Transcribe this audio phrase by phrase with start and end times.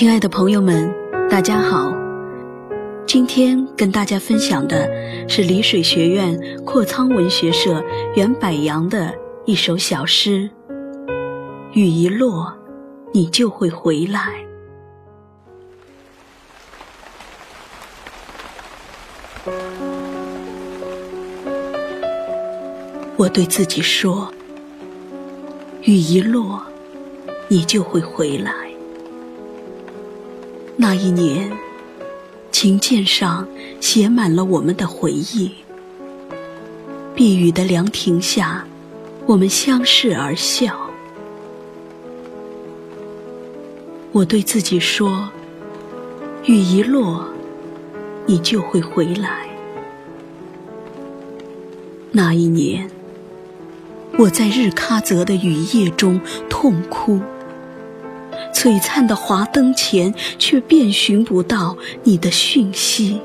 [0.00, 0.90] 亲爱的朋友们，
[1.28, 1.92] 大家好。
[3.06, 4.88] 今天跟大家分享的
[5.28, 7.84] 是丽水学院阔仓文学社
[8.16, 10.48] 袁百阳的一首小诗：
[11.74, 12.50] 雨一落，
[13.12, 14.42] 你就会回来。
[23.18, 24.32] 我对自己说：
[25.82, 26.62] 雨一落，
[27.48, 28.69] 你就会回来。
[30.82, 31.52] 那一年，
[32.50, 33.46] 琴键上
[33.82, 35.52] 写满了我们的回忆。
[37.14, 38.64] 避雨的凉亭下，
[39.26, 40.74] 我们相视而笑。
[44.10, 45.28] 我对自己说：
[46.46, 47.26] 雨一落，
[48.24, 49.50] 你就会回来。
[52.10, 52.90] 那一年，
[54.16, 56.18] 我在日喀则的雨夜中
[56.48, 57.20] 痛哭。
[58.52, 63.20] 璀璨的华灯前，却遍寻不到你的讯息。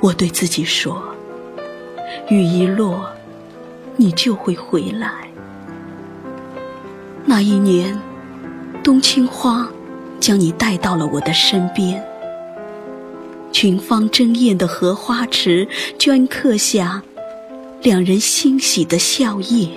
[0.00, 1.00] 我对自己说：
[2.28, 3.08] 雨一落，
[3.96, 5.28] 你就会回来。
[7.24, 7.96] 那一年，
[8.82, 9.68] 冬青花
[10.18, 12.02] 将你带到了我的身边，
[13.52, 17.02] 群芳争艳的荷花池镌刻下
[17.80, 19.68] 两人欣喜的笑靥。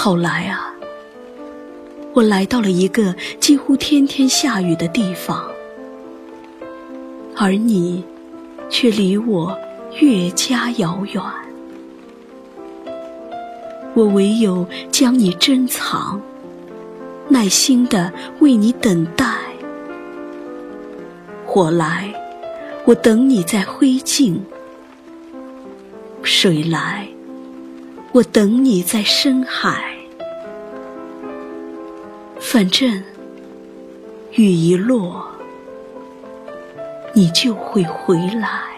[0.00, 0.72] 后来啊，
[2.14, 5.44] 我来到了一个几乎天天下雨的地方，
[7.36, 8.04] 而你
[8.70, 9.58] 却离我
[10.00, 11.20] 越加遥远。
[13.94, 16.22] 我唯有将你珍藏，
[17.28, 19.34] 耐心的为你等待。
[21.44, 22.14] 火来，
[22.84, 24.38] 我等你在灰烬；
[26.22, 27.08] 水来。
[28.12, 29.94] 我等你在深海，
[32.40, 33.02] 反正
[34.32, 35.24] 雨一落，
[37.12, 38.77] 你就会回来。